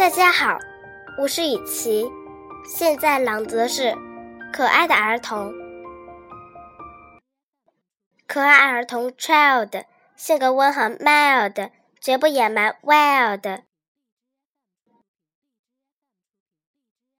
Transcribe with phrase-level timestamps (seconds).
[0.00, 0.58] 大家好，
[1.18, 2.10] 我是雨琪，
[2.64, 3.82] 现在朗读的是
[4.50, 5.52] 《可爱的儿童》。
[8.26, 9.84] 可爱儿童 child，
[10.16, 11.70] 性格温和 mild，
[12.00, 13.60] 绝不野蛮 wild。